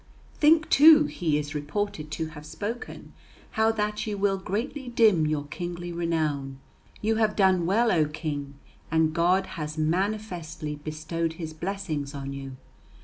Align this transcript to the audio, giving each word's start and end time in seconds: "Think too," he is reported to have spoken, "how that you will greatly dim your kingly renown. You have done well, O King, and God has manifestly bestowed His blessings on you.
"Think 0.39 0.67
too," 0.71 1.03
he 1.05 1.37
is 1.37 1.53
reported 1.53 2.09
to 2.09 2.25
have 2.29 2.43
spoken, 2.43 3.13
"how 3.51 3.71
that 3.73 4.07
you 4.07 4.17
will 4.17 4.39
greatly 4.39 4.87
dim 4.87 5.27
your 5.27 5.45
kingly 5.45 5.91
renown. 5.91 6.57
You 7.01 7.17
have 7.17 7.35
done 7.35 7.67
well, 7.67 7.91
O 7.91 8.05
King, 8.07 8.55
and 8.89 9.13
God 9.13 9.45
has 9.61 9.77
manifestly 9.77 10.77
bestowed 10.77 11.33
His 11.33 11.53
blessings 11.53 12.15
on 12.15 12.33
you. 12.33 12.57